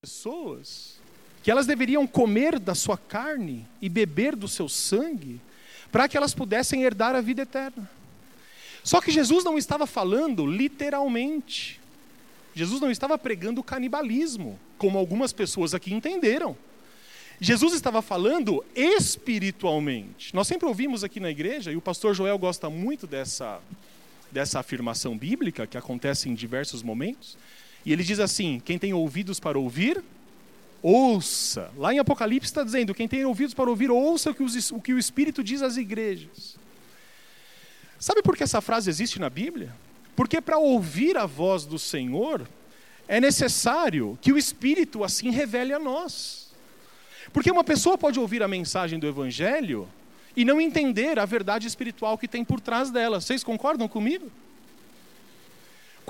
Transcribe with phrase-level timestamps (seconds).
[0.00, 0.98] pessoas
[1.42, 5.38] que elas deveriam comer da sua carne e beber do seu sangue
[5.92, 7.90] para que elas pudessem herdar a vida eterna.
[8.82, 11.78] Só que Jesus não estava falando literalmente.
[12.54, 16.56] Jesus não estava pregando canibalismo, como algumas pessoas aqui entenderam.
[17.38, 20.34] Jesus estava falando espiritualmente.
[20.34, 23.60] Nós sempre ouvimos aqui na igreja, e o pastor Joel gosta muito dessa,
[24.32, 27.36] dessa afirmação bíblica, que acontece em diversos momentos.
[27.84, 30.02] E ele diz assim: quem tem ouvidos para ouvir,
[30.82, 31.70] ouça.
[31.76, 35.42] Lá em Apocalipse está dizendo: quem tem ouvidos para ouvir, ouça o que, o Espírito
[35.42, 36.56] diz às igrejas.
[37.98, 39.74] Sabe por que essa frase existe na Bíblia?
[40.16, 42.48] Porque para ouvir a voz do Senhor,
[43.06, 46.50] é necessário que o Espírito assim revele a nós.
[47.32, 49.88] Porque uma pessoa pode ouvir a mensagem do Evangelho
[50.36, 53.20] e não entender a verdade espiritual que tem por trás dela.
[53.20, 54.30] Vocês concordam comigo?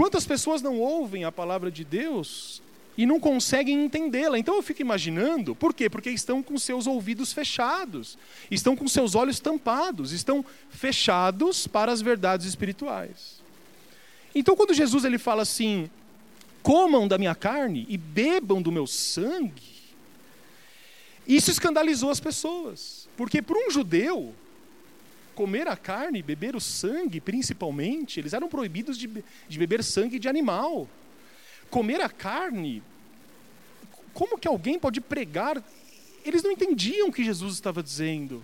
[0.00, 2.62] Quantas pessoas não ouvem a palavra de Deus
[2.96, 4.38] e não conseguem entendê-la.
[4.38, 5.90] Então eu fico imaginando, por quê?
[5.90, 8.16] Porque estão com seus ouvidos fechados,
[8.50, 13.42] estão com seus olhos tampados, estão fechados para as verdades espirituais.
[14.34, 15.90] Então quando Jesus ele fala assim:
[16.62, 19.92] "Comam da minha carne e bebam do meu sangue",
[21.28, 24.34] isso escandalizou as pessoas, porque para um judeu
[25.40, 29.08] comer a carne beber o sangue, principalmente, eles eram proibidos de,
[29.48, 30.88] de beber sangue de animal
[31.70, 32.82] comer a carne
[34.12, 35.62] como que alguém pode pregar?
[36.24, 38.42] Eles não entendiam o que Jesus estava dizendo.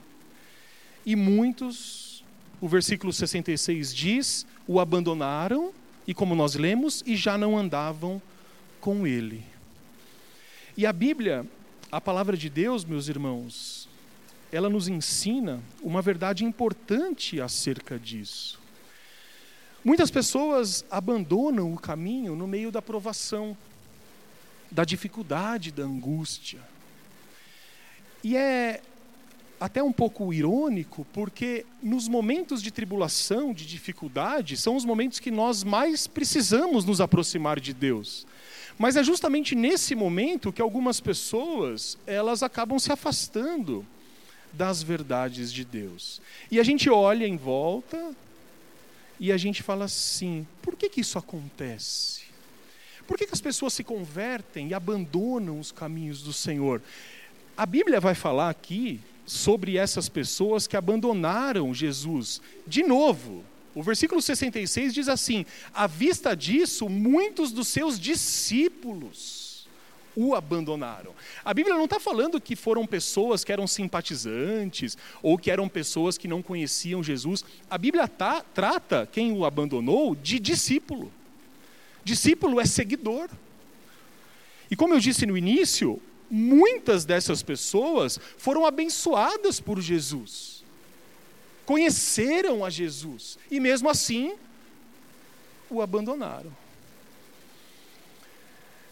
[1.05, 2.25] E muitos,
[2.61, 5.73] o versículo 66 diz, o abandonaram,
[6.07, 8.23] e como nós lemos, e já não andavam
[8.81, 9.45] com ele.
[10.77, 11.47] E a Bíblia,
[11.91, 13.86] a palavra de Deus, meus irmãos,
[14.53, 18.61] ela nos ensina uma verdade importante acerca disso.
[19.85, 23.57] Muitas pessoas abandonam o caminho no meio da provação
[24.71, 26.61] da dificuldade, da angústia.
[28.23, 28.81] E é
[29.59, 35.31] até um pouco irônico, porque nos momentos de tribulação, de dificuldade, são os momentos que
[35.31, 38.27] nós mais precisamos nos aproximar de Deus.
[38.79, 43.87] Mas é justamente nesse momento que algumas pessoas, elas acabam se afastando
[44.57, 46.21] das verdades de Deus.
[46.51, 48.15] E a gente olha em volta
[49.21, 52.23] e a gente fala assim: por que, que isso acontece?
[53.07, 56.83] Por que, que as pessoas se convertem e abandonam os caminhos do Senhor?
[57.57, 62.41] A Bíblia vai falar aqui sobre essas pessoas que abandonaram Jesus.
[62.67, 63.45] De novo,
[63.75, 69.46] o versículo 66 diz assim: à vista disso, muitos dos seus discípulos
[70.17, 71.15] o abandonaram.
[71.45, 76.17] A Bíblia não está falando que foram pessoas que eram simpatizantes ou que eram pessoas
[76.17, 77.45] que não conheciam Jesus.
[77.69, 81.13] A Bíblia tá, trata quem o abandonou de discípulo.
[82.03, 83.29] Discípulo é seguidor.
[84.71, 86.01] E como eu disse no início,
[86.31, 90.65] muitas dessas pessoas foram abençoadas por Jesus.
[91.67, 94.35] Conheceram a Jesus e mesmo assim
[95.69, 96.66] o abandonaram.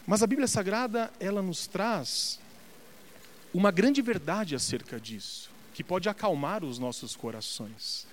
[0.07, 2.39] Mas a Bíblia Sagrada, ela nos traz
[3.53, 8.05] uma grande verdade acerca disso, que pode acalmar os nossos corações.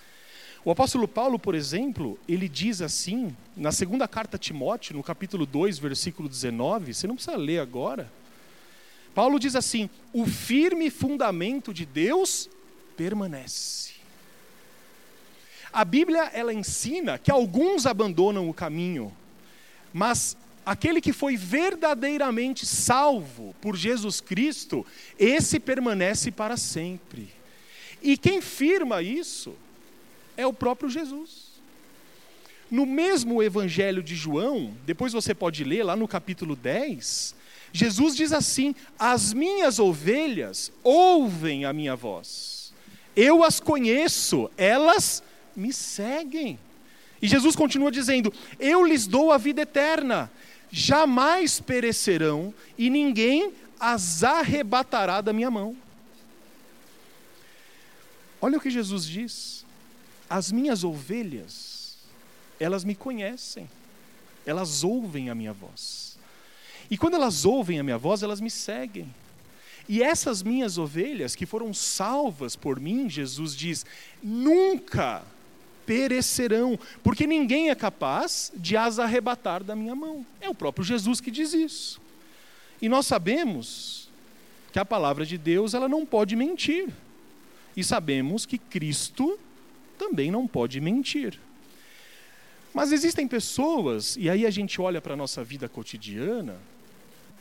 [0.65, 5.45] O apóstolo Paulo, por exemplo, ele diz assim, na segunda carta a Timóteo, no capítulo
[5.45, 8.09] 2, versículo 19, você não precisa ler agora.
[9.13, 12.49] Paulo diz assim: "O firme fundamento de Deus
[12.97, 13.93] permanece".
[15.71, 19.15] A Bíblia ela ensina que alguns abandonam o caminho,
[19.91, 24.85] mas aquele que foi verdadeiramente salvo por Jesus Cristo,
[25.19, 27.29] esse permanece para sempre.
[28.01, 29.55] E quem firma isso
[30.35, 31.53] é o próprio Jesus.
[32.69, 37.35] No mesmo Evangelho de João, depois você pode ler lá no capítulo 10,
[37.71, 42.73] Jesus diz assim: As minhas ovelhas ouvem a minha voz,
[43.15, 45.23] eu as conheço, elas
[45.55, 46.59] me seguem.
[47.21, 50.31] E Jesus continua dizendo: Eu lhes dou a vida eterna,
[50.73, 55.77] jamais perecerão e ninguém as arrebatará da minha mão.
[58.41, 59.63] Olha o que Jesus diz
[60.27, 61.95] as minhas ovelhas,
[62.59, 63.69] elas me conhecem,
[64.47, 66.17] elas ouvem a minha voz.
[66.89, 69.13] E quando elas ouvem a minha voz, elas me seguem.
[69.87, 73.85] E essas minhas ovelhas que foram salvas por mim, Jesus diz,
[74.23, 75.23] nunca
[75.85, 80.25] perecerão, porque ninguém é capaz de as arrebatar da minha mão.
[80.39, 82.01] É o próprio Jesus que diz isso.
[82.81, 84.09] E nós sabemos
[84.71, 86.89] que a palavra de Deus, ela não pode mentir.
[87.77, 89.39] E sabemos que Cristo
[89.97, 91.39] também não pode mentir.
[92.73, 96.57] Mas existem pessoas, e aí a gente olha para a nossa vida cotidiana,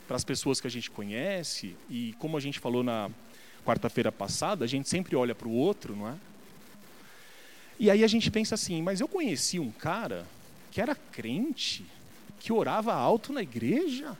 [0.06, 3.10] para as pessoas que a gente conhece, e como a gente falou na
[3.64, 6.14] quarta-feira passada, a gente sempre olha para o outro, não é?
[7.82, 10.24] E aí a gente pensa assim, mas eu conheci um cara
[10.70, 11.84] que era crente,
[12.38, 14.16] que orava alto na igreja,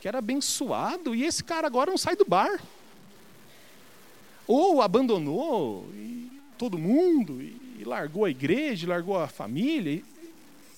[0.00, 2.62] que era abençoado, e esse cara agora não sai do bar.
[4.46, 5.92] Ou abandonou
[6.56, 9.94] todo mundo, e, e, largou a igreja, largou a família.
[9.94, 10.04] E,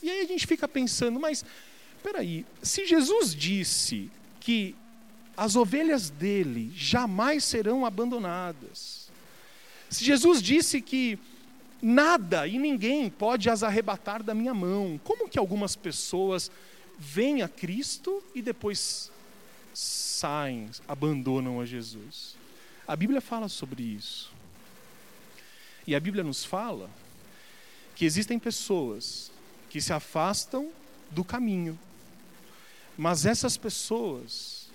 [0.03, 1.45] e aí a gente fica pensando, mas
[2.03, 4.11] peraí, se Jesus disse
[4.41, 4.75] que
[5.37, 9.11] as ovelhas dele jamais serão abandonadas,
[9.91, 11.19] se Jesus disse que
[11.83, 16.51] nada e ninguém pode as arrebatar da minha mão, como que algumas pessoas
[16.99, 19.11] vêm a Cristo e depois
[19.73, 22.37] saem, abandonam a Jesus?
[22.87, 24.33] A Bíblia fala sobre isso.
[25.87, 26.91] E a Bíblia nos fala
[27.95, 29.31] que existem pessoas
[29.69, 30.71] que se afastam
[31.11, 31.79] do caminho,
[32.97, 34.69] mas essas pessoas,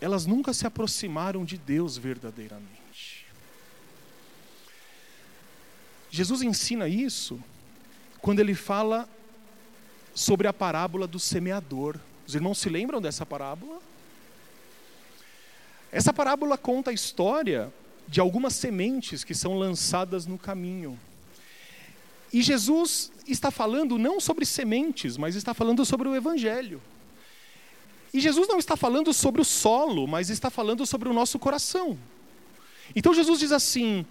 [0.00, 2.87] elas nunca se aproximaram de Deus verdadeiramente.
[6.10, 7.38] Jesus ensina isso
[8.20, 9.08] quando ele fala
[10.14, 11.98] sobre a parábola do semeador.
[12.26, 13.80] Os irmãos se lembram dessa parábola?
[15.90, 17.72] Essa parábola conta a história
[18.06, 20.98] de algumas sementes que são lançadas no caminho.
[22.32, 26.82] E Jesus está falando não sobre sementes, mas está falando sobre o Evangelho.
[28.12, 31.98] E Jesus não está falando sobre o solo, mas está falando sobre o nosso coração.
[32.94, 34.04] Então Jesus diz assim: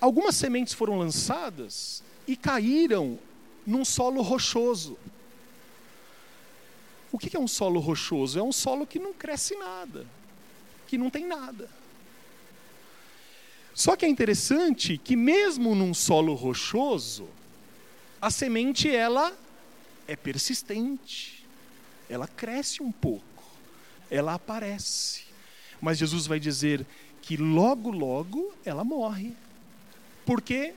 [0.00, 3.18] algumas sementes foram lançadas e caíram
[3.66, 4.98] num solo rochoso.
[7.12, 8.38] O que é um solo rochoso?
[8.38, 10.06] É um solo que não cresce nada,
[10.86, 11.68] que não tem nada.
[13.74, 17.28] Só que é interessante que mesmo num solo rochoso,
[18.20, 19.36] a semente ela
[20.06, 21.46] é persistente.
[22.08, 23.24] Ela cresce um pouco.
[24.10, 25.22] Ela aparece.
[25.80, 26.86] Mas Jesus vai dizer
[27.22, 29.34] que logo logo ela morre.
[30.24, 30.74] Porque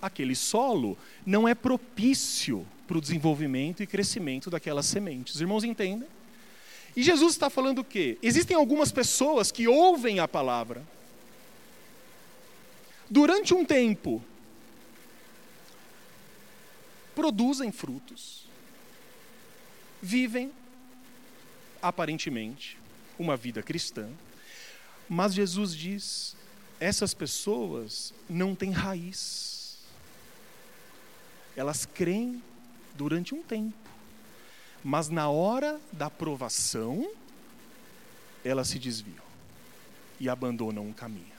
[0.00, 5.34] aquele solo não é propício para o desenvolvimento e crescimento daquelas sementes.
[5.34, 6.08] Os irmãos entendem?
[6.96, 8.18] E Jesus está falando o quê?
[8.22, 10.82] Existem algumas pessoas que ouvem a palavra.
[13.10, 14.22] Durante um tempo,
[17.14, 18.46] produzem frutos.
[20.00, 20.52] Vivem,
[21.82, 22.78] aparentemente,
[23.18, 24.08] uma vida cristã.
[25.08, 26.36] Mas Jesus diz:
[26.80, 29.78] essas pessoas não têm raiz.
[31.56, 32.42] Elas creem
[32.94, 33.76] durante um tempo.
[34.82, 37.10] Mas na hora da provação,
[38.44, 39.26] elas se desviam
[40.20, 41.38] e abandonam o caminho.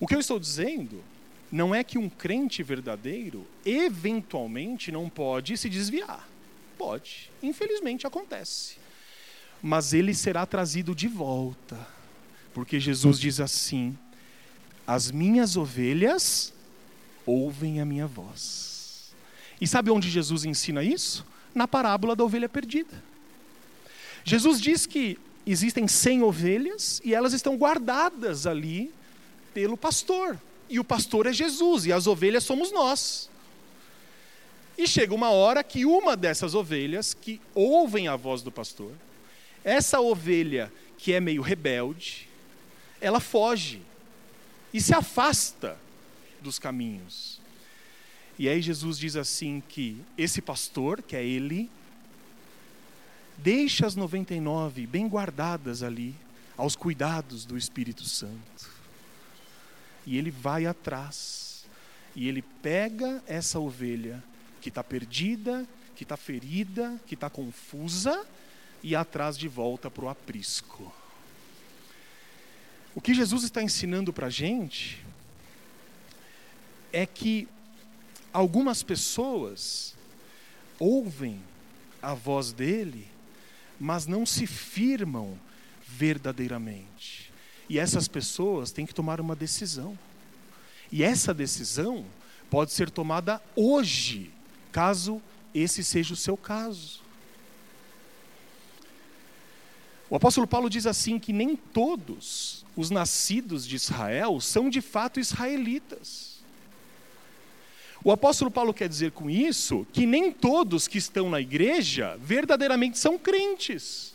[0.00, 1.02] O que eu estou dizendo
[1.50, 6.28] não é que um crente verdadeiro eventualmente não pode se desviar.
[6.76, 8.76] Pode, infelizmente acontece.
[9.62, 11.76] Mas ele será trazido de volta,
[12.58, 13.96] porque Jesus diz assim:
[14.84, 16.52] As minhas ovelhas
[17.24, 19.14] ouvem a minha voz.
[19.60, 21.24] E sabe onde Jesus ensina isso?
[21.54, 23.00] Na parábola da ovelha perdida.
[24.24, 25.16] Jesus diz que
[25.46, 28.92] existem cem ovelhas e elas estão guardadas ali
[29.54, 30.36] pelo pastor.
[30.68, 33.30] E o pastor é Jesus e as ovelhas somos nós.
[34.76, 38.90] E chega uma hora que uma dessas ovelhas que ouvem a voz do pastor,
[39.62, 42.27] essa ovelha que é meio rebelde,
[43.00, 43.82] ela foge
[44.72, 45.78] e se afasta
[46.40, 47.40] dos caminhos.
[48.38, 51.70] E aí Jesus diz assim que esse pastor, que é ele,
[53.36, 56.14] deixa as 99 bem guardadas ali,
[56.56, 58.70] aos cuidados do Espírito Santo.
[60.06, 61.64] E ele vai atrás,
[62.14, 64.22] e ele pega essa ovelha
[64.60, 68.26] que está perdida, que está ferida, que está confusa,
[68.82, 70.92] e atrás de volta para o aprisco.
[72.98, 74.98] O que Jesus está ensinando para a gente
[76.92, 77.46] é que
[78.32, 79.94] algumas pessoas
[80.80, 81.40] ouvem
[82.02, 83.06] a voz dele,
[83.78, 85.38] mas não se firmam
[85.86, 87.32] verdadeiramente.
[87.68, 89.96] E essas pessoas têm que tomar uma decisão.
[90.90, 92.04] E essa decisão
[92.50, 94.32] pode ser tomada hoje,
[94.72, 95.22] caso
[95.54, 97.00] esse seja o seu caso.
[100.10, 105.20] O apóstolo Paulo diz assim que nem todos os nascidos de Israel são de fato
[105.20, 106.38] israelitas.
[108.02, 112.98] O apóstolo Paulo quer dizer com isso que nem todos que estão na igreja verdadeiramente
[112.98, 114.14] são crentes.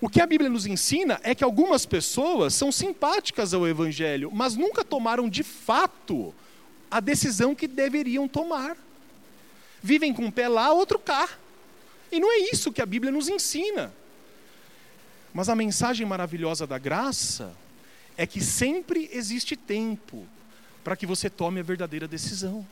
[0.00, 4.56] O que a Bíblia nos ensina é que algumas pessoas são simpáticas ao Evangelho, mas
[4.56, 6.32] nunca tomaram de fato
[6.90, 8.76] a decisão que deveriam tomar.
[9.82, 11.28] Vivem com um pé lá, outro cá.
[12.10, 13.92] E não é isso que a Bíblia nos ensina.
[15.32, 17.54] Mas a mensagem maravilhosa da graça
[18.16, 20.26] é que sempre existe tempo
[20.82, 22.66] para que você tome a verdadeira decisão.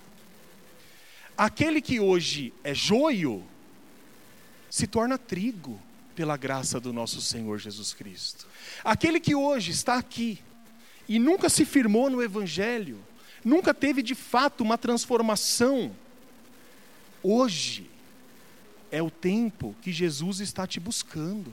[1.37, 3.45] Aquele que hoje é joio
[4.69, 5.81] se torna trigo
[6.17, 8.47] pela graça do nosso Senhor Jesus Cristo.
[8.83, 10.41] Aquele que hoje está aqui
[11.09, 12.99] e nunca se firmou no Evangelho,
[13.45, 15.95] nunca teve de fato uma transformação,
[17.23, 17.89] hoje
[18.91, 21.53] é o tempo que Jesus está te buscando.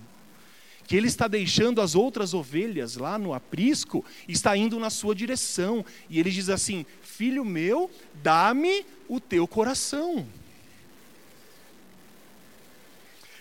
[0.88, 5.84] Que ele está deixando as outras ovelhas lá no aprisco, está indo na sua direção.
[6.10, 7.90] E ele diz assim: Filho meu,
[8.22, 10.28] dá-me o teu coração.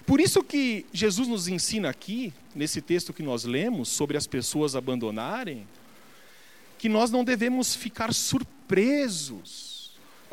[0.06, 4.76] Por isso que Jesus nos ensina aqui, nesse texto que nós lemos, sobre as pessoas
[4.76, 5.66] abandonarem,
[6.78, 9.73] que nós não devemos ficar surpresos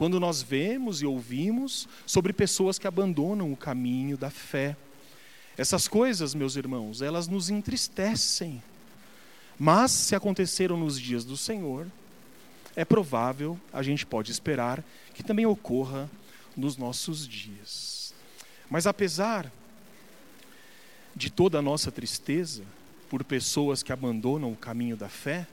[0.01, 4.75] quando nós vemos e ouvimos sobre pessoas que abandonam o caminho da fé.
[5.55, 8.63] Essas coisas, meus irmãos, elas nos entristecem.
[9.60, 11.86] Mas se aconteceram nos dias do Senhor,
[12.75, 16.10] é provável, a gente pode esperar, que também ocorra
[16.58, 18.12] nos nossos dias.
[18.72, 19.51] Mas apesar
[21.15, 22.63] de toda a nossa tristeza
[23.08, 25.46] por pessoas que abandonam o caminho da fé,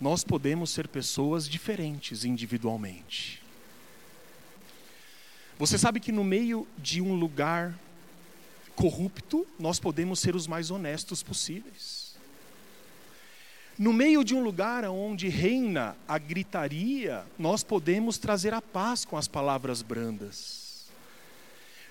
[0.00, 3.37] nós podemos ser pessoas diferentes individualmente.
[5.58, 7.76] Você sabe que no meio de um lugar
[8.76, 12.14] corrupto, nós podemos ser os mais honestos possíveis.
[13.76, 19.16] No meio de um lugar onde reina a gritaria, nós podemos trazer a paz com
[19.16, 20.86] as palavras brandas.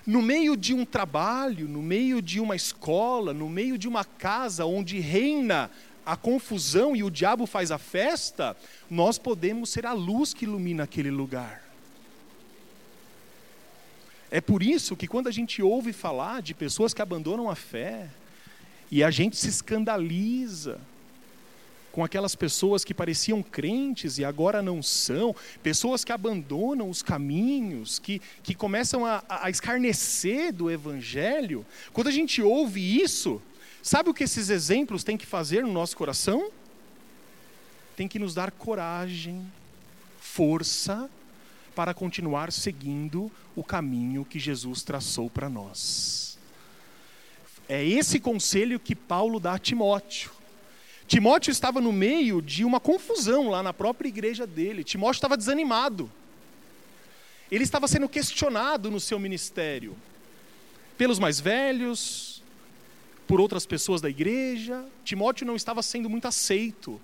[0.06, 4.64] No meio de um trabalho, no meio de uma escola, no meio de uma casa
[4.64, 5.70] onde reina
[6.06, 8.56] a confusão e o diabo faz a festa,
[8.88, 11.67] nós podemos ser a luz que ilumina aquele lugar.
[14.30, 18.08] É por isso que quando a gente ouve falar de pessoas que abandonam a fé,
[18.90, 20.80] e a gente se escandaliza
[21.92, 27.98] com aquelas pessoas que pareciam crentes e agora não são, pessoas que abandonam os caminhos,
[27.98, 33.42] que, que começam a, a escarnecer do Evangelho, quando a gente ouve isso,
[33.82, 36.50] Sabe o que esses exemplos têm que fazer no nosso coração?
[37.96, 39.50] Tem que nos dar coragem,
[40.20, 41.08] força
[41.78, 46.36] para continuar seguindo o caminho que Jesus traçou para nós.
[47.68, 50.32] É esse conselho que Paulo dá a Timóteo.
[51.06, 54.82] Timóteo estava no meio de uma confusão lá na própria igreja dele.
[54.82, 56.10] Timóteo estava desanimado.
[57.48, 59.96] Ele estava sendo questionado no seu ministério
[60.96, 62.42] pelos mais velhos,
[63.24, 64.84] por outras pessoas da igreja.
[65.04, 67.00] Timóteo não estava sendo muito aceito.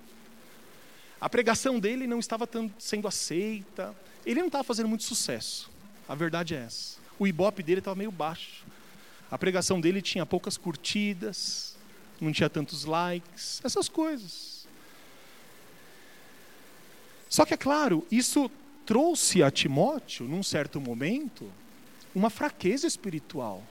[1.25, 2.47] A pregação dele não estava
[2.78, 3.97] sendo aceita.
[4.26, 5.71] Ele não estava fazendo muito sucesso.
[6.07, 6.99] A verdade é essa.
[7.19, 8.62] O ibope dele estava meio baixo.
[9.31, 11.78] A pregação dele tinha poucas curtidas,
[12.21, 14.69] não tinha tantos likes, essas coisas.
[17.31, 18.50] Só que é claro, isso
[18.85, 21.50] trouxe a Timóteo, num certo momento,
[22.14, 23.62] uma fraqueza espiritual.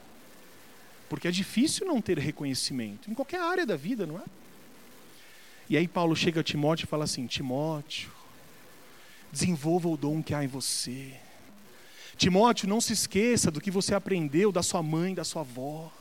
[1.08, 4.24] Porque é difícil não ter reconhecimento, em qualquer área da vida, não é?
[5.70, 8.12] E aí Paulo chega a Timóteo e fala assim: Timóteo,
[9.32, 11.14] desenvolva o dom que há em você.
[12.16, 15.92] Timóteo, não se esqueça do que você aprendeu da sua mãe, da sua avó.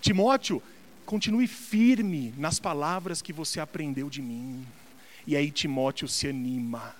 [0.00, 0.62] Timóteo,
[1.04, 4.66] continue firme nas palavras que você aprendeu de mim.
[5.26, 6.94] E aí Timóteo se anima.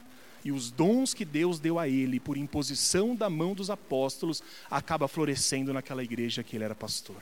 [0.45, 5.09] E os dons que Deus deu a ele por imposição da mão dos apóstolos acaba
[5.09, 7.17] florescendo naquela igreja que ele era pastor.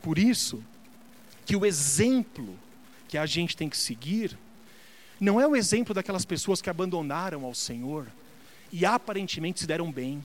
[0.00, 0.62] Por isso
[1.46, 2.58] que o exemplo
[3.08, 4.36] que a gente tem que seguir
[5.18, 8.06] não é o exemplo daquelas pessoas que abandonaram ao Senhor
[8.70, 10.22] e aparentemente se deram bem,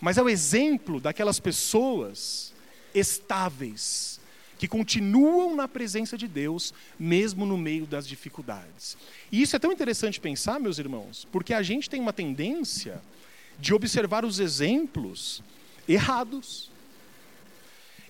[0.00, 2.52] mas é o exemplo daquelas pessoas
[2.92, 4.20] estáveis
[4.58, 8.96] que continuam na presença de Deus mesmo no meio das dificuldades.
[9.30, 13.00] E isso é tão interessante pensar, meus irmãos, porque a gente tem uma tendência
[13.58, 15.42] de observar os exemplos
[15.88, 16.70] errados.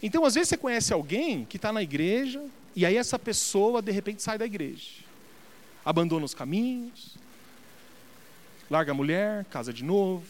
[0.06, 2.44] Então, às vezes, você conhece alguém que está na igreja,
[2.76, 5.00] e aí essa pessoa, de repente, sai da igreja,
[5.82, 7.16] abandona os caminhos,
[8.70, 10.26] larga a mulher, casa de novo.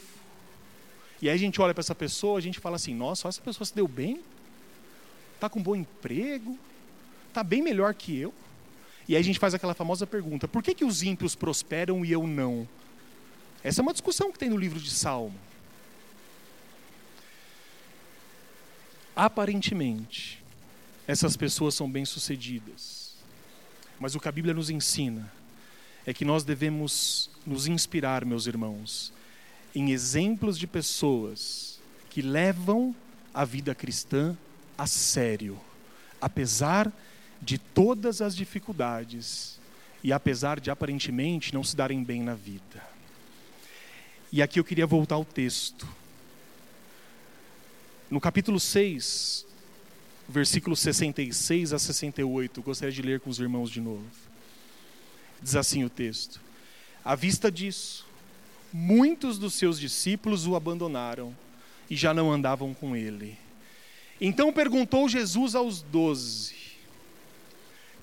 [1.21, 3.67] E aí a gente olha para essa pessoa, a gente fala assim: nossa, essa pessoa
[3.67, 4.21] se deu bem,
[5.35, 6.57] está com um bom emprego,
[7.27, 8.33] está bem melhor que eu.
[9.09, 12.13] E aí a gente faz aquela famosa pergunta: por que, que os ímpios prosperam e
[12.13, 12.69] eu não?
[13.65, 15.35] Essa é uma discussão que tem no livro de Salmo.
[19.17, 20.43] Aparentemente,
[21.07, 23.15] essas pessoas são bem-sucedidas.
[23.99, 25.33] Mas o que a Bíblia nos ensina
[26.07, 29.13] é que nós devemos nos inspirar, meus irmãos,
[29.75, 31.81] em exemplos de pessoas
[32.11, 32.95] que levam
[33.33, 34.37] a vida cristã
[34.77, 35.59] a sério,
[36.21, 36.93] apesar
[37.41, 39.59] de todas as dificuldades
[40.03, 42.95] e apesar de aparentemente não se darem bem na vida.
[44.33, 45.87] E aqui eu queria voltar ao texto.
[48.15, 49.45] No capítulo 6,
[50.29, 54.05] versículos 66 a 68, gostaria de ler com os irmãos de novo.
[55.43, 56.41] Diz assim o texto:
[57.05, 58.07] À vista disso,
[58.73, 61.37] muitos dos seus discípulos o abandonaram
[61.91, 63.37] e já não andavam com ele.
[64.21, 66.55] Então perguntou Jesus aos doze: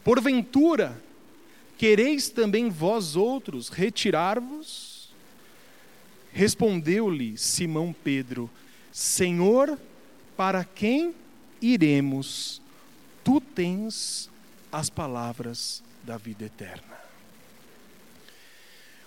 [0.03, 1.01] Porventura,
[1.77, 5.10] quereis também vós outros retirar-vos?
[6.34, 8.50] Respondeu-lhe Simão Pedro:
[8.91, 9.80] Senhor,
[10.41, 11.13] para quem
[11.62, 12.60] iremos?
[13.24, 14.27] Tu tens
[14.71, 16.98] as palavras da vida eterna.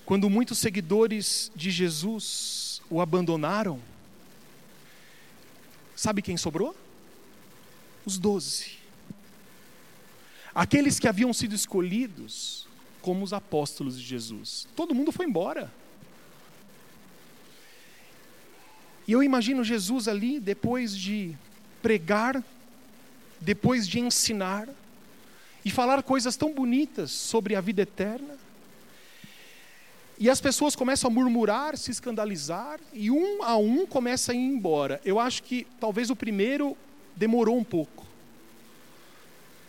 [0.06, 3.80] Quando muitos seguidores de Jesus o abandonaram,
[5.96, 6.72] sabe quem sobrou?
[8.06, 8.78] Os doze.
[10.54, 12.68] Aqueles que haviam sido escolhidos
[13.02, 14.68] como os apóstolos de Jesus.
[14.76, 15.68] Todo mundo foi embora.
[19.06, 21.34] E eu imagino Jesus ali, depois de
[21.82, 22.42] pregar,
[23.40, 24.68] depois de ensinar,
[25.64, 28.36] e falar coisas tão bonitas sobre a vida eterna.
[30.18, 34.38] E as pessoas começam a murmurar, se escandalizar, e um a um começa a ir
[34.38, 35.00] embora.
[35.04, 36.76] Eu acho que talvez o primeiro
[37.16, 38.06] demorou um pouco.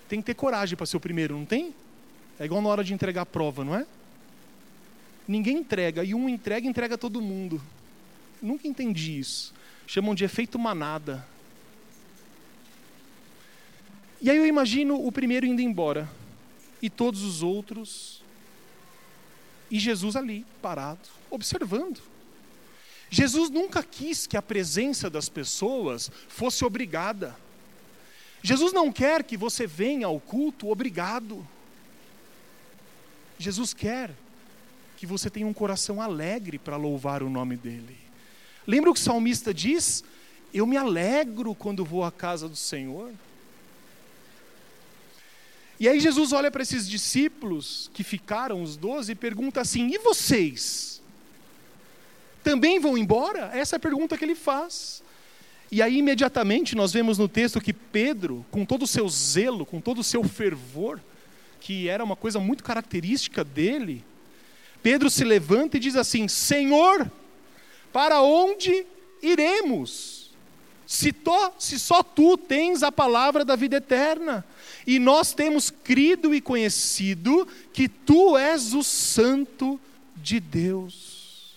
[0.07, 1.73] Tem que ter coragem para ser o primeiro, não tem?
[2.39, 3.85] É igual na hora de entregar a prova, não é?
[5.27, 7.59] Ninguém entrega, e um entrega, entrega todo mundo.
[8.45, 9.53] Nunca entendi isso.
[9.87, 11.25] Chamam de efeito manada.
[14.21, 16.09] E aí eu imagino o primeiro indo embora,
[16.81, 18.23] e todos os outros,
[19.69, 22.01] e Jesus ali, parado, observando.
[23.09, 27.35] Jesus nunca quis que a presença das pessoas fosse obrigada.
[28.41, 31.45] Jesus não quer que você venha ao culto obrigado.
[33.37, 34.11] Jesus quer
[34.97, 38.04] que você tenha um coração alegre para louvar o nome dEle.
[38.67, 40.03] Lembra o que o salmista diz?
[40.53, 43.11] Eu me alegro quando vou à casa do Senhor.
[45.79, 49.97] E aí Jesus olha para esses discípulos que ficaram, os doze, e pergunta assim: e
[49.97, 51.01] vocês?
[52.43, 53.51] Também vão embora?
[53.53, 55.03] Essa é a pergunta que ele faz.
[55.71, 59.81] E aí, imediatamente, nós vemos no texto que Pedro, com todo o seu zelo, com
[59.81, 61.01] todo o seu fervor,
[61.59, 64.05] que era uma coisa muito característica dele,
[64.83, 67.11] Pedro se levanta e diz assim: Senhor,
[67.95, 68.85] para onde
[69.21, 70.29] iremos?
[70.85, 74.43] Se, to, se só tu tens a palavra da vida eterna,
[74.85, 79.79] e nós temos crido e conhecido que tu és o Santo
[80.17, 81.55] de Deus.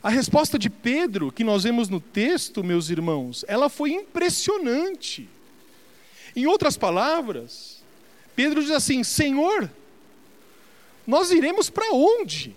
[0.00, 5.28] A resposta de Pedro, que nós vemos no texto, meus irmãos, ela foi impressionante.
[6.36, 7.82] Em outras palavras,
[8.36, 9.68] Pedro diz assim: Senhor,
[11.04, 12.54] nós iremos para onde?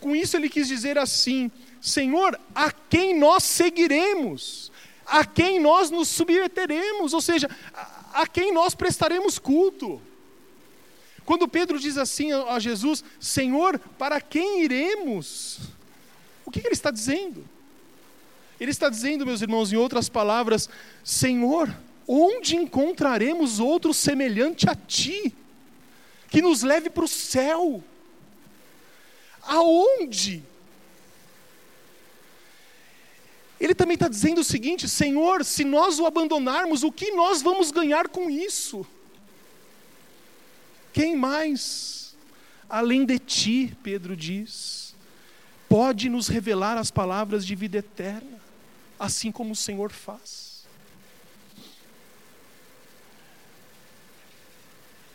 [0.00, 4.72] Com isso ele quis dizer assim: Senhor, a quem nós seguiremos?
[5.06, 7.12] A quem nós nos submeteremos?
[7.12, 7.48] Ou seja,
[8.12, 10.00] a, quem nós prestaremos culto?
[11.24, 15.58] Quando Pedro diz assim a Jesus: Senhor, para quem iremos?
[16.44, 17.44] O que, ele está dizendo?
[18.60, 20.68] Ele está dizendo, meus irmãos, em outras palavras:
[21.04, 21.74] Senhor,
[22.06, 25.34] onde encontraremos outro semelhante a Ti,
[26.28, 27.82] que nos leve para o céu?
[29.46, 30.42] Aonde?
[33.58, 37.70] Ele também está dizendo o seguinte: Senhor, se nós o abandonarmos, o que nós vamos
[37.70, 38.86] ganhar com isso?
[40.92, 42.16] Quem mais,
[42.68, 44.94] além de ti, Pedro diz,
[45.68, 48.40] pode nos revelar as palavras de vida eterna,
[48.98, 50.64] assim como o Senhor faz?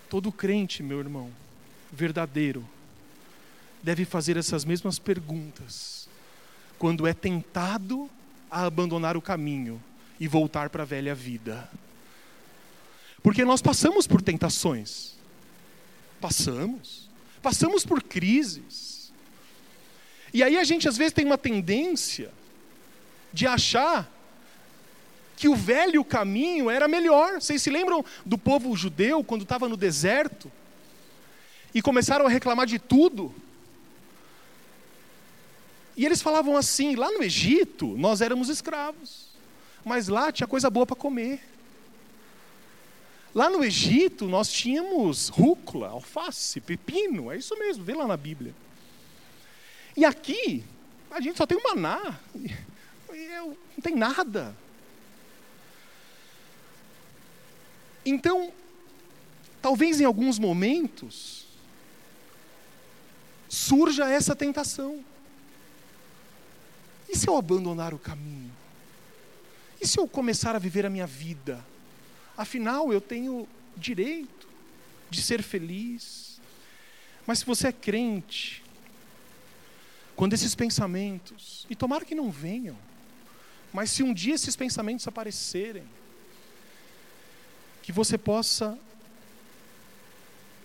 [0.09, 1.31] Todo crente, meu irmão,
[1.91, 2.67] verdadeiro,
[3.83, 6.07] deve fazer essas mesmas perguntas
[6.77, 8.09] quando é tentado
[8.49, 9.81] a abandonar o caminho
[10.19, 11.69] e voltar para a velha vida.
[13.23, 15.15] Porque nós passamos por tentações.
[16.19, 17.09] Passamos.
[17.41, 19.11] Passamos por crises.
[20.33, 22.31] E aí a gente às vezes tem uma tendência
[23.33, 24.11] de achar
[25.35, 27.41] que o velho caminho era melhor.
[27.41, 30.51] Vocês se lembram do povo judeu quando estava no deserto
[31.73, 33.33] e começaram a reclamar de tudo?
[36.01, 39.27] E eles falavam assim: lá no Egito nós éramos escravos,
[39.85, 41.39] mas lá tinha coisa boa para comer.
[43.35, 48.55] Lá no Egito nós tínhamos rúcula, alface, pepino, é isso mesmo, vê lá na Bíblia.
[49.95, 50.63] E aqui,
[51.11, 52.19] a gente só tem o maná.
[53.07, 54.55] Não tem nada.
[58.03, 58.51] Então,
[59.61, 61.45] talvez em alguns momentos,
[63.47, 65.05] surja essa tentação.
[67.11, 68.51] E se eu abandonar o caminho?
[69.81, 71.63] E se eu começar a viver a minha vida?
[72.37, 73.45] Afinal, eu tenho
[73.75, 74.47] direito
[75.09, 76.39] de ser feliz.
[77.27, 78.63] Mas se você é crente,
[80.15, 82.77] quando esses pensamentos, e tomara que não venham,
[83.73, 85.83] mas se um dia esses pensamentos aparecerem,
[87.83, 88.77] que você possa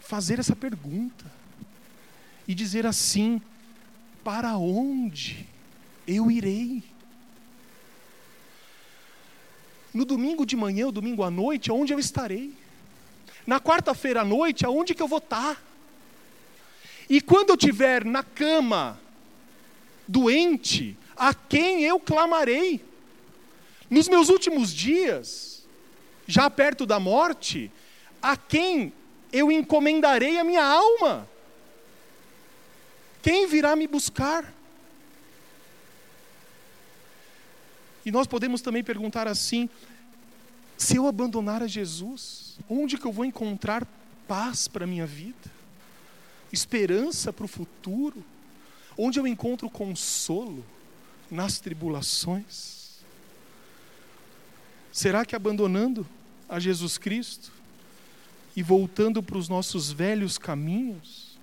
[0.00, 1.24] fazer essa pergunta
[2.46, 3.40] e dizer assim:
[4.22, 5.55] para onde
[6.06, 6.82] eu irei?
[9.92, 12.52] No domingo de manhã, ou domingo à noite, aonde eu estarei?
[13.46, 15.62] Na quarta-feira à noite, aonde que eu vou estar?
[17.08, 19.00] E quando eu estiver na cama,
[20.06, 22.84] doente, a quem eu clamarei?
[23.88, 25.66] Nos meus últimos dias,
[26.26, 27.70] já perto da morte,
[28.20, 28.92] a quem
[29.32, 31.28] eu encomendarei a minha alma?
[33.22, 34.55] Quem virá me buscar?
[38.06, 39.68] E nós podemos também perguntar assim:
[40.78, 43.84] se eu abandonar a Jesus, onde que eu vou encontrar
[44.28, 45.50] paz para a minha vida?
[46.52, 48.24] Esperança para o futuro?
[48.96, 50.64] Onde eu encontro consolo
[51.28, 53.00] nas tribulações?
[54.92, 56.06] Será que abandonando
[56.48, 57.52] a Jesus Cristo
[58.54, 61.36] e voltando para os nossos velhos caminhos,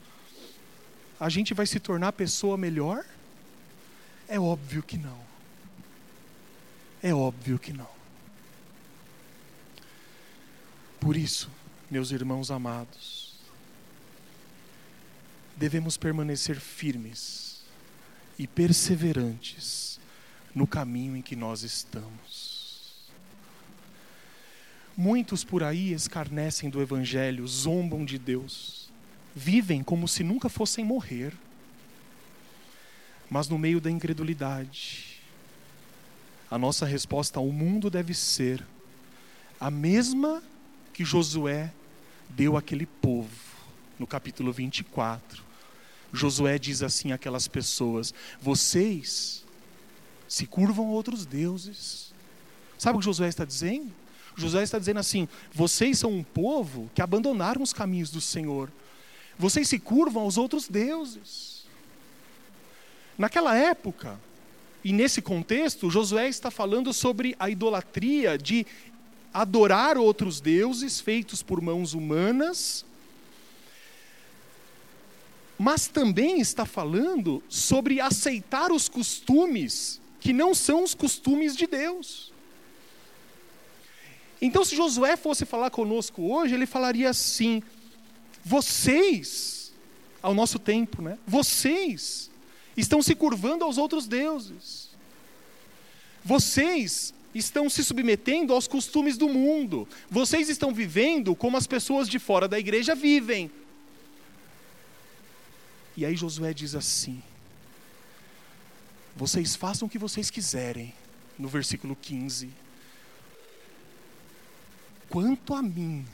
[1.20, 3.06] a gente vai se tornar pessoa melhor?
[4.30, 5.33] É óbvio que não.
[7.04, 7.90] É óbvio que não.
[11.00, 11.52] Por isso,
[11.92, 13.34] meus irmãos amados,
[15.56, 17.62] devemos permanecer firmes
[18.40, 20.00] e perseverantes
[20.56, 23.04] no caminho em que nós estamos.
[24.96, 28.84] Muitos por aí escarnecem do Evangelho, zombam de Deus
[29.36, 31.34] vivem como se nunca fossem morrer,
[33.30, 35.13] mas no meio da incredulidade,
[36.54, 38.64] a nossa resposta ao mundo deve ser
[39.60, 40.44] a mesma
[40.94, 41.72] que Josué
[42.30, 43.30] deu àquele povo,
[43.98, 45.42] no capítulo 24.
[46.12, 49.44] Josué diz assim àquelas pessoas: Vocês
[50.28, 52.14] se curvam a outros deuses.
[52.78, 53.92] Sabe o que Josué está dizendo?
[54.36, 58.70] Josué está dizendo assim: Vocês são um povo que abandonaram os caminhos do Senhor
[59.38, 61.66] vocês se curvam aos outros deuses.
[63.18, 64.20] Naquela época,
[64.84, 68.66] e nesse contexto, Josué está falando sobre a idolatria de
[69.34, 72.86] adorar outros deuses feitos por mãos humanas,
[75.58, 82.34] mas também está falando sobre aceitar os costumes que não são os costumes de Deus.
[84.42, 87.64] Então, se Josué fosse falar conosco hoje, ele falaria assim:
[88.44, 89.72] vocês,
[90.22, 91.18] ao nosso tempo, né?
[91.26, 92.30] Vocês
[92.76, 94.90] estão se curvando aos outros deuses.
[96.24, 99.88] Vocês estão se submetendo aos costumes do mundo.
[100.10, 103.52] Vocês estão vivendo como as pessoas de fora da igreja vivem.
[105.96, 107.22] E aí Josué diz assim:
[109.16, 110.94] Vocês façam o que vocês quiserem,
[111.38, 112.50] no versículo 15.
[115.10, 116.06] Quanto a mim,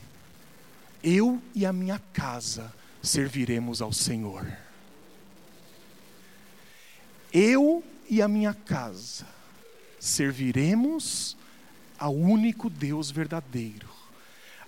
[1.02, 4.46] eu e a minha casa serviremos ao Senhor.
[7.32, 9.26] Eu e a minha casa
[10.00, 11.38] serviremos
[11.98, 13.90] ao único Deus verdadeiro,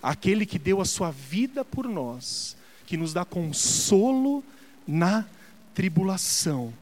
[0.02, 4.43] aquele que deu a sua vida por nós, que nos dá consolo
[4.86, 5.26] na
[5.74, 6.74] tribulação,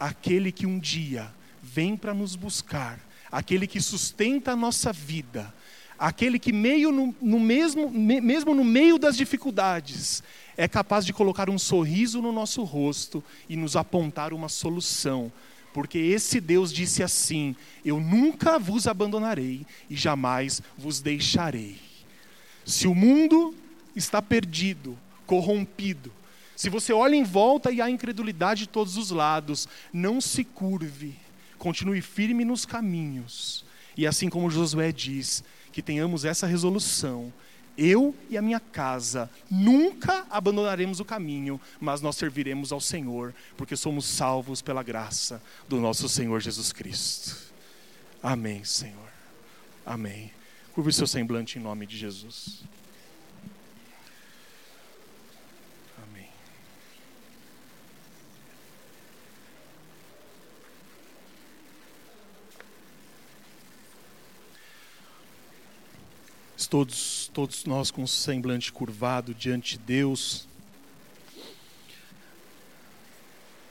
[0.00, 1.30] aquele que um dia
[1.62, 2.98] vem para nos buscar,
[3.30, 5.52] aquele que sustenta a nossa vida,
[5.98, 10.22] aquele que meio no, no mesmo, me, mesmo no meio das dificuldades,
[10.56, 15.32] é capaz de colocar um sorriso no nosso rosto e nos apontar uma solução.
[15.72, 21.76] Porque esse Deus disse assim: Eu nunca vos abandonarei e jamais vos deixarei.
[22.64, 23.54] Se o mundo
[23.94, 26.12] está perdido, corrompido,
[26.56, 31.14] se você olha em volta e há incredulidade de todos os lados, não se curve,
[31.58, 33.64] continue firme nos caminhos.
[33.96, 35.42] E assim como Josué diz,
[35.74, 37.32] que tenhamos essa resolução.
[37.76, 43.74] Eu e a minha casa nunca abandonaremos o caminho, mas nós serviremos ao Senhor, porque
[43.74, 47.52] somos salvos pela graça do nosso Senhor Jesus Cristo.
[48.22, 49.08] Amém, Senhor.
[49.84, 50.30] Amém.
[50.72, 52.62] Curve o seu semblante em nome de Jesus.
[66.66, 70.48] Todos, todos nós com o semblante curvado diante de Deus.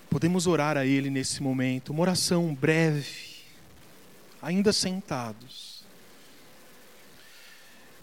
[0.10, 3.42] Podemos orar a Ele nesse momento, uma oração breve,
[4.42, 5.84] ainda sentados.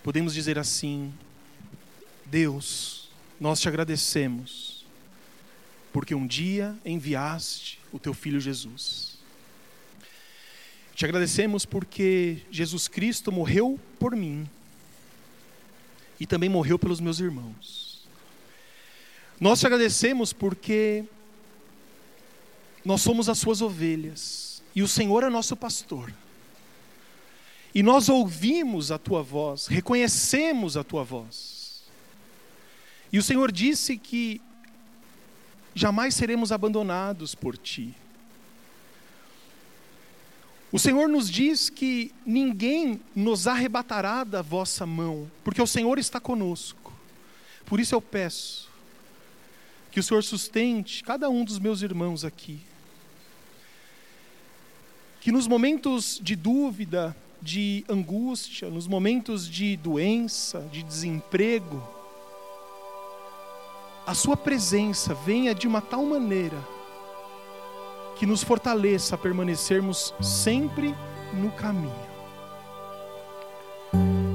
[0.02, 1.12] Podemos dizer assim:
[2.26, 4.86] Deus, nós te agradecemos,
[5.92, 9.18] porque um dia enviaste o teu filho Jesus.
[10.94, 14.48] Te agradecemos porque Jesus Cristo morreu por mim
[16.20, 18.06] e também morreu pelos meus irmãos.
[19.40, 21.04] Nós te agradecemos porque
[22.84, 26.12] nós somos as suas ovelhas e o Senhor é nosso pastor.
[27.74, 31.82] E nós ouvimos a tua voz, reconhecemos a tua voz.
[33.12, 34.40] E o Senhor disse que
[35.74, 37.94] jamais seremos abandonados por ti.
[40.72, 46.20] O Senhor nos diz que ninguém nos arrebatará da vossa mão, porque o Senhor está
[46.20, 46.92] conosco.
[47.66, 48.70] Por isso eu peço
[49.90, 52.60] que o Senhor sustente cada um dos meus irmãos aqui
[55.20, 61.86] que nos momentos de dúvida, de angústia, nos momentos de doença, de desemprego,
[64.06, 66.56] a Sua presença venha de uma tal maneira
[68.20, 70.94] que nos fortaleça a permanecermos sempre
[71.32, 71.90] no caminho.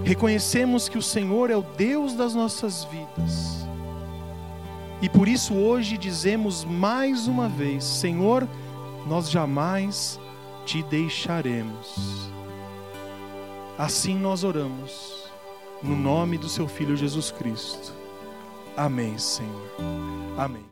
[0.03, 3.63] Reconhecemos que o Senhor é o Deus das nossas vidas.
[5.03, 8.47] E por isso hoje dizemos mais uma vez: Senhor,
[9.05, 10.19] nós jamais
[10.65, 12.31] te deixaremos.
[13.77, 15.29] Assim nós oramos,
[15.83, 17.93] no nome do seu Filho Jesus Cristo.
[18.75, 19.69] Amém, Senhor.
[20.35, 20.65] Amém.